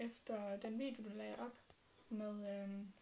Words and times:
efter 0.00 0.56
den 0.56 0.78
video, 0.78 1.04
du 1.04 1.16
lagde 1.16 1.38
op 1.38 1.56
med, 2.08 2.62
øhm, 2.62 2.92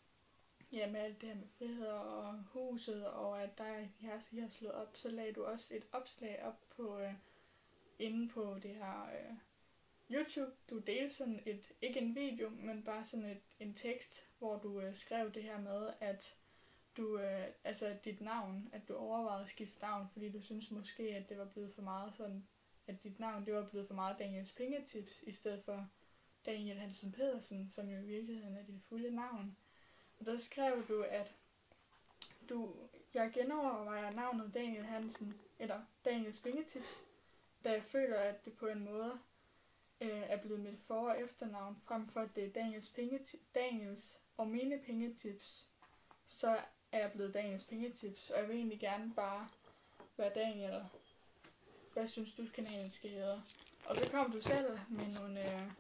ja, 0.73 0.91
med 0.91 1.01
alt 1.01 1.21
det 1.21 1.29
her 1.29 1.37
med 1.37 1.49
frihed 1.59 1.87
og 1.87 2.43
huset, 2.43 3.07
og 3.07 3.43
at 3.43 3.59
der 3.59 3.79
i 3.79 3.89
her 4.01 4.41
har 4.41 4.49
slået 4.49 4.75
op, 4.75 4.97
så 4.97 5.09
lagde 5.09 5.33
du 5.33 5.45
også 5.45 5.75
et 5.75 5.87
opslag 5.93 6.43
op 6.45 6.61
på, 6.77 6.99
øh, 6.99 7.13
inde 7.99 8.29
på 8.29 8.59
det 8.63 8.75
her 8.75 9.05
øh, 9.05 9.35
YouTube. 10.11 10.53
Du 10.71 10.79
delte 10.79 11.15
sådan 11.15 11.41
et, 11.47 11.73
ikke 11.83 12.01
en 12.01 12.15
video, 12.15 12.49
men 12.49 12.83
bare 12.83 13.05
sådan 13.05 13.27
et, 13.27 13.43
en 13.61 13.75
tekst, 13.75 14.25
hvor 14.39 14.59
du 14.59 14.81
øh, 14.81 14.95
skrev 14.95 15.33
det 15.33 15.43
her 15.43 15.61
med, 15.61 15.91
at 16.01 16.37
du, 16.97 17.19
øh, 17.19 17.47
altså 17.65 17.97
dit 18.05 18.21
navn, 18.21 18.69
at 18.73 18.89
du 18.89 18.97
overvejede 18.97 19.45
at 19.45 19.51
skifte 19.51 19.81
navn, 19.83 20.09
fordi 20.13 20.33
du 20.33 20.41
synes 20.41 20.71
måske, 20.71 21.03
at 21.03 21.29
det 21.29 21.39
var 21.39 21.45
blevet 21.45 21.75
for 21.75 21.83
meget 21.83 22.15
sådan, 22.15 22.47
at 22.87 23.05
dit 23.05 23.21
navn, 23.21 23.47
det 23.47 23.55
var 23.55 23.69
blevet 23.69 23.87
for 23.87 23.95
meget 23.95 24.19
Daniels 24.19 24.53
Pengetips, 24.53 25.23
i 25.23 25.33
stedet 25.33 25.65
for 25.65 25.89
Daniel 26.47 26.79
Hansen 26.79 27.13
Pedersen, 27.13 27.71
som 27.73 27.89
jo 27.89 27.99
i 27.99 28.07
virkeligheden 28.07 28.57
er 28.57 28.63
dit 28.63 28.83
fulde 28.89 29.11
navn. 29.11 29.57
Og 30.21 30.27
der 30.27 30.39
skrev 30.39 30.89
du, 30.89 31.03
at 31.03 31.33
du, 32.49 32.75
jeg 33.15 33.31
genovervejer 33.35 34.11
navnet 34.11 34.55
Daniel 34.55 34.85
Hansen, 34.85 35.41
eller 35.59 35.81
Daniel 36.05 36.35
Svingetips, 36.35 37.05
da 37.65 37.73
jeg 37.73 37.83
føler, 37.83 38.17
at 38.17 38.45
det 38.45 38.53
på 38.53 38.67
en 38.67 38.85
måde 38.85 39.19
øh, 40.01 40.23
er 40.23 40.37
blevet 40.37 40.61
mit 40.61 40.81
for- 40.81 41.11
og 41.11 41.21
efternavn, 41.21 41.77
frem 41.85 42.09
for 42.09 42.21
at 42.21 42.37
det 42.37 42.45
er 42.45 42.53
Daniels, 42.53 42.89
pengeti- 42.89 43.41
Daniels 43.55 44.21
og 44.37 44.49
mine 44.49 44.79
pengetips, 44.87 45.69
så 46.29 46.59
er 46.93 46.99
jeg 46.99 47.13
blevet 47.13 47.35
Daniels 47.35 47.65
pengetips, 47.65 48.31
og 48.31 48.41
jeg 48.41 48.49
vil 48.49 48.57
egentlig 48.57 48.81
gerne 48.81 49.15
bare 49.15 49.49
være 50.17 50.33
Daniel. 50.35 50.85
Hvad 51.93 52.09
synes 52.09 52.35
du, 52.35 52.47
kanalen 52.55 52.91
skal 52.91 53.11
hedde? 53.11 53.43
Og 53.87 53.97
så 53.97 54.11
kom 54.11 54.33
du 54.33 54.41
selv 54.41 54.79
med 54.89 55.07
nogle 55.07 55.55
øh, 55.55 55.71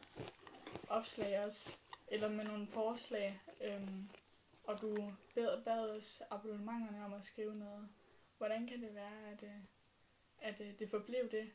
opslag 0.89 1.44
også, 1.47 1.77
eller 2.08 2.28
med 2.28 2.44
nogle 2.44 2.67
forslag, 2.67 3.41
øhm, 3.61 4.08
og 4.64 4.81
du 4.81 4.97
bad, 5.34 5.64
bad 5.64 5.91
os 5.91 6.22
abonnementerne 6.31 7.05
om 7.05 7.14
at 7.14 7.25
skrive 7.25 7.55
noget. 7.55 7.89
Hvordan 8.39 8.67
kan 8.67 8.83
det 8.83 8.94
være, 8.94 9.33
at, 9.33 9.42
øh, 9.42 9.61
at 10.39 10.61
øh, 10.61 10.78
det 10.78 10.91
forblev 10.91 11.31
det, 11.31 11.50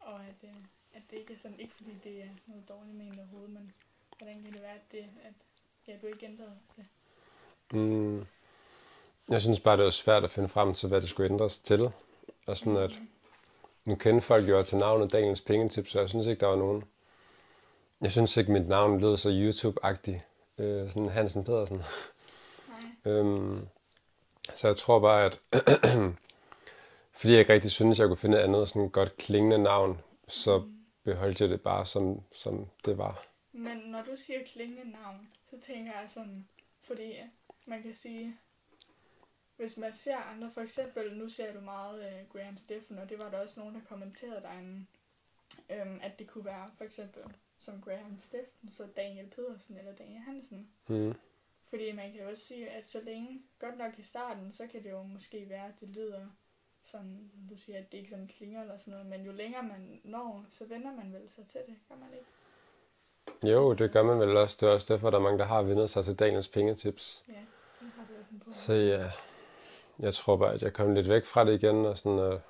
og 0.00 0.24
at, 0.24 0.44
øh, 0.44 0.54
at 0.92 1.02
det 1.10 1.16
ikke 1.16 1.32
er 1.32 1.38
sådan, 1.38 1.60
ikke 1.60 1.74
fordi 1.74 1.90
det 2.04 2.22
er 2.22 2.28
noget 2.46 2.68
dårligt 2.68 2.96
ment 2.96 3.18
overhovedet, 3.18 3.50
men 3.50 3.72
hvordan 4.18 4.42
kan 4.42 4.52
det 4.52 4.62
være, 4.62 4.74
at, 4.74 4.92
det, 4.92 5.06
at 5.24 5.34
ja, 5.86 5.96
du 6.02 6.06
ikke 6.06 6.26
ændrede 6.26 6.58
det? 6.76 6.86
Mm. 7.72 8.26
Jeg 9.28 9.40
synes 9.40 9.60
bare, 9.60 9.76
det 9.76 9.84
var 9.84 9.90
svært 9.90 10.24
at 10.24 10.30
finde 10.30 10.48
frem 10.48 10.74
til, 10.74 10.88
hvad 10.88 11.00
det 11.00 11.08
skulle 11.08 11.30
ændres 11.30 11.58
til. 11.58 11.92
Og 12.46 12.56
sådan 12.56 12.76
at, 12.76 13.02
nu 13.86 13.94
kender 13.94 14.20
folk 14.20 14.48
jo 14.48 14.62
til 14.62 14.78
navnet 14.78 15.12
Daniels 15.12 15.40
Pengetips, 15.40 15.90
så 15.90 16.00
jeg 16.00 16.08
synes 16.08 16.26
ikke, 16.26 16.40
der 16.40 16.46
var 16.46 16.56
nogen. 16.56 16.84
Jeg 18.00 18.12
synes 18.12 18.36
ikke, 18.36 18.52
mit 18.52 18.68
navn 18.68 19.00
lød 19.00 19.16
så 19.16 19.28
YouTube-agtigt. 19.28 20.20
Øh, 20.62 20.90
sådan 20.90 21.06
Hansen 21.06 21.44
Pedersen. 21.44 21.82
Nej. 22.68 23.12
Øhm, 23.12 23.68
så 24.54 24.66
jeg 24.66 24.76
tror 24.76 25.00
bare, 25.00 25.24
at 25.24 25.40
fordi 27.18 27.32
jeg 27.32 27.40
ikke 27.40 27.52
rigtig 27.52 27.70
synes, 27.70 27.98
jeg 27.98 28.06
kunne 28.06 28.16
finde 28.16 28.38
et 28.38 28.42
andet 28.42 28.68
sådan 28.68 28.88
godt 28.88 29.16
klingende 29.16 29.58
navn, 29.58 30.00
så 30.28 30.68
beholdt 31.04 31.40
jeg 31.40 31.48
det 31.48 31.60
bare, 31.60 31.86
som, 31.86 32.20
som 32.32 32.66
det 32.84 32.98
var. 32.98 33.26
Men 33.52 33.76
når 33.76 34.02
du 34.02 34.16
siger 34.16 34.38
klingende 34.46 34.90
navn, 34.90 35.28
så 35.50 35.56
tænker 35.66 35.92
jeg 36.00 36.10
sådan, 36.10 36.48
fordi 36.82 37.12
man 37.66 37.82
kan 37.82 37.94
sige, 37.94 38.36
hvis 39.56 39.76
man 39.76 39.94
ser 39.94 40.16
andre, 40.16 40.50
for 40.54 40.60
eksempel, 40.60 41.16
nu 41.16 41.28
ser 41.28 41.52
du 41.52 41.60
meget 41.60 42.02
øh, 42.02 42.28
Graham 42.32 42.58
Steffen, 42.58 42.98
og 42.98 43.08
det 43.10 43.18
var 43.18 43.30
der 43.30 43.38
også 43.38 43.60
nogen, 43.60 43.74
der 43.74 43.80
kommenterede 43.88 44.42
derinde, 44.42 44.86
øhm, 45.70 46.00
at 46.02 46.18
det 46.18 46.26
kunne 46.26 46.44
være 46.44 46.70
for 46.78 46.84
eksempel 46.84 47.22
som 47.60 47.80
Graham 47.80 48.20
Steffen, 48.20 48.70
så 48.70 48.88
Daniel 48.96 49.30
Pedersen 49.30 49.78
eller 49.78 49.92
Daniel 49.92 50.20
Hansen. 50.20 50.68
Mm. 50.86 51.14
Fordi 51.68 51.92
man 51.92 52.12
kan 52.12 52.20
jo 52.20 52.28
også 52.28 52.44
sige, 52.44 52.70
at 52.70 52.90
så 52.90 53.00
længe, 53.00 53.42
godt 53.58 53.78
nok 53.78 53.98
i 53.98 54.02
starten, 54.02 54.52
så 54.52 54.66
kan 54.66 54.84
det 54.84 54.90
jo 54.90 55.02
måske 55.02 55.48
være, 55.48 55.66
at 55.66 55.80
det 55.80 55.88
lyder 55.88 56.26
sådan, 56.82 57.30
du 57.50 57.56
siger, 57.56 57.78
at 57.78 57.92
det 57.92 57.98
ikke 57.98 58.10
sådan 58.10 58.28
klinger 58.28 58.62
eller 58.62 58.78
sådan 58.78 58.92
noget, 58.92 59.06
men 59.06 59.22
jo 59.22 59.32
længere 59.32 59.62
man 59.62 60.00
når, 60.04 60.46
så 60.50 60.66
vender 60.66 60.92
man 60.92 61.12
vel 61.12 61.30
sig 61.30 61.46
til 61.46 61.60
det, 61.66 61.76
gør 61.88 61.96
man 61.96 62.08
ikke? 62.12 62.26
Jo, 63.56 63.74
det 63.74 63.92
gør 63.92 64.02
man 64.02 64.20
vel 64.20 64.36
også. 64.36 64.56
Det 64.60 64.68
er 64.68 64.72
også 64.72 64.94
derfor, 64.94 65.10
der 65.10 65.18
er 65.18 65.22
mange, 65.22 65.38
der 65.38 65.44
har 65.44 65.62
vendt 65.62 65.90
sig 65.90 66.04
til 66.04 66.18
Daniels 66.18 66.48
Pengetips. 66.48 67.24
Ja, 67.28 67.32
det 67.80 67.90
har 67.96 68.06
du 68.08 68.20
også 68.20 68.30
en 68.32 68.40
på. 68.40 68.52
Så 68.52 68.72
ja, 68.72 69.10
jeg 69.98 70.14
tror 70.14 70.36
bare, 70.36 70.54
at 70.54 70.62
jeg 70.62 70.72
kom 70.72 70.94
lidt 70.94 71.08
væk 71.08 71.24
fra 71.24 71.44
det 71.44 71.62
igen, 71.62 71.86
og 71.86 71.98
sådan, 71.98 72.18
uh, 72.18 72.40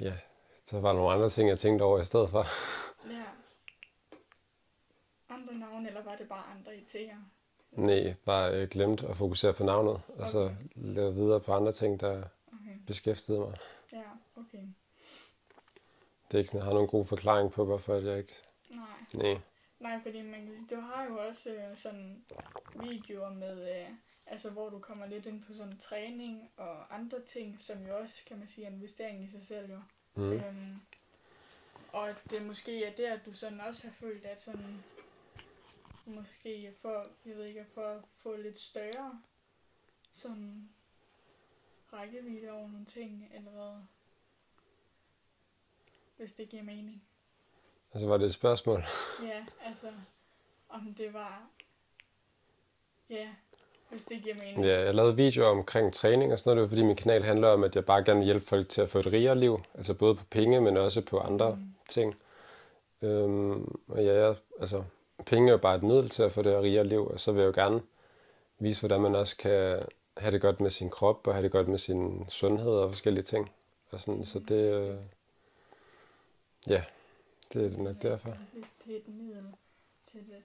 ja, 0.00 0.12
så 0.68 0.80
var 0.80 0.88
der 0.88 0.98
nogle 0.98 1.14
andre 1.14 1.28
ting, 1.28 1.48
jeg 1.48 1.58
tænkte 1.58 1.82
over 1.82 2.00
i 2.00 2.04
stedet 2.04 2.30
for. 2.30 2.44
Ja. 3.10 3.24
Andre 5.28 5.54
navne, 5.54 5.88
eller 5.88 6.02
var 6.04 6.16
det 6.16 6.28
bare 6.28 6.44
andre 6.56 6.72
idéer? 6.72 7.16
Nej, 7.72 8.14
bare 8.24 8.52
øh, 8.54 8.68
glemt 8.68 9.02
at 9.02 9.16
fokusere 9.16 9.52
på 9.52 9.64
navnet, 9.64 10.00
og 10.08 10.28
så 10.28 10.38
Okay. 10.40 10.54
lave 10.74 11.14
videre 11.14 11.40
på 11.40 11.52
andre 11.52 11.72
ting, 11.72 12.00
der 12.00 12.22
Okay. 12.52 12.78
beskæftigede 12.86 13.40
mig. 13.40 13.56
Ja, 13.92 14.02
okay. 14.36 14.58
Det 16.28 16.34
er 16.34 16.38
ikke 16.38 16.48
sådan, 16.48 16.58
jeg 16.58 16.64
har 16.64 16.72
nogen 16.72 16.88
god 16.88 17.04
forklaring 17.04 17.52
på, 17.52 17.64
hvorfor 17.64 17.94
jeg 17.94 18.18
ikke... 18.18 18.34
Nej. 18.70 18.86
Nej. 19.14 19.38
Nej, 19.80 20.00
fordi 20.02 20.22
man, 20.22 20.66
du 20.70 20.80
har 20.80 21.04
jo 21.04 21.18
også 21.28 21.50
øh, 21.54 21.76
sådan 21.76 22.24
videoer 22.74 23.30
med, 23.30 23.78
øh, 23.80 23.86
altså 24.26 24.50
hvor 24.50 24.68
du 24.68 24.78
kommer 24.78 25.06
lidt 25.06 25.26
ind 25.26 25.42
på 25.42 25.52
sådan 25.54 25.78
træning 25.78 26.50
og 26.56 26.94
andre 26.94 27.20
ting, 27.26 27.56
som 27.60 27.86
jo 27.86 27.96
også, 27.98 28.14
kan 28.26 28.38
man 28.38 28.48
sige, 28.48 28.64
er 28.64 28.68
en 28.70 28.74
investering 28.76 29.24
i 29.24 29.28
sig 29.28 29.42
selv 29.42 29.70
jo. 29.70 29.78
Mm. 30.18 30.32
Øhm, 30.32 30.80
og 31.92 32.08
at 32.08 32.16
det 32.30 32.46
måske 32.46 32.84
er 32.84 32.94
der, 32.94 33.12
at 33.12 33.26
du 33.26 33.32
sådan 33.32 33.60
også 33.60 33.86
har 33.86 33.94
følt, 33.94 34.24
at 34.24 34.42
sådan, 34.42 34.84
måske 36.06 36.74
for, 36.80 37.06
jeg 37.26 37.36
ved 37.36 37.44
ikke, 37.44 37.66
for 37.74 37.86
at 37.86 38.04
få 38.16 38.36
lidt 38.36 38.60
større 38.60 39.22
sådan 40.12 40.68
rækkevidde 41.92 42.50
over 42.50 42.68
nogle 42.68 42.86
ting, 42.86 43.30
eller 43.34 43.50
hvad? 43.50 43.82
Hvis 46.16 46.32
det 46.32 46.48
giver 46.48 46.62
mening. 46.62 47.02
Altså, 47.92 48.08
var 48.08 48.16
det 48.16 48.26
et 48.26 48.34
spørgsmål? 48.34 48.82
Ja, 49.22 49.46
altså, 49.60 49.92
om 50.68 50.94
det 50.94 51.12
var, 51.12 51.48
ja, 53.10 53.34
hvis 53.90 54.04
det 54.04 54.22
giver 54.22 54.34
mening. 54.42 54.66
Ja, 54.66 54.84
jeg 54.84 54.94
lavede 54.94 55.16
videoer 55.16 55.48
omkring 55.48 55.92
træning 55.94 56.32
og 56.32 56.38
sådan 56.38 56.50
noget, 56.50 56.56
det 56.56 56.62
var 56.62 56.68
fordi 56.68 56.82
min 56.82 56.96
kanal 56.96 57.22
handler 57.22 57.48
om, 57.48 57.64
at 57.64 57.76
jeg 57.76 57.84
bare 57.84 58.04
gerne 58.04 58.18
vil 58.18 58.24
hjælpe 58.24 58.44
folk 58.46 58.68
til 58.68 58.82
at 58.82 58.90
få 58.90 58.98
et 58.98 59.06
rigere 59.06 59.38
liv. 59.38 59.60
Altså 59.74 59.94
både 59.94 60.14
på 60.14 60.24
penge, 60.30 60.60
men 60.60 60.76
også 60.76 61.00
på 61.04 61.18
andre 61.18 61.50
Mm. 61.50 61.74
ting. 61.88 62.14
Øhm, 63.02 63.78
og 63.88 64.04
ja, 64.04 64.26
jeg, 64.26 64.36
altså, 64.60 64.84
penge 65.26 65.48
er 65.48 65.52
jo 65.52 65.58
bare 65.58 65.76
et 65.76 65.82
middel 65.82 66.08
til 66.08 66.22
at 66.22 66.32
få 66.32 66.42
det 66.42 66.52
her 66.52 66.60
rigere 66.62 66.84
liv, 66.84 67.06
og 67.06 67.20
så 67.20 67.32
vil 67.32 67.40
jeg 67.42 67.56
jo 67.56 67.62
gerne 67.62 67.82
vise, 68.58 68.80
hvordan 68.80 69.00
man 69.00 69.14
også 69.14 69.36
kan 69.36 69.82
have 70.16 70.32
det 70.32 70.40
godt 70.40 70.60
med 70.60 70.70
sin 70.70 70.90
krop, 70.90 71.26
og 71.26 71.34
have 71.34 71.42
det 71.42 71.52
godt 71.52 71.68
med 71.68 71.78
sin 71.78 72.26
sundhed 72.28 72.72
og 72.72 72.90
forskellige 72.90 73.24
ting. 73.24 73.50
Og 73.90 74.00
sådan, 74.00 74.24
så 74.24 74.38
det, 74.38 74.74
øh, 74.74 74.96
ja, 76.66 76.82
det 77.52 77.74
er 77.74 77.82
nok 77.82 78.02
derfor. 78.02 78.28
Det, 78.28 78.64
det 78.86 78.92
er 78.94 78.96
et 78.98 79.08
middel 79.08 79.44
til 80.10 80.20
det. 80.20 80.42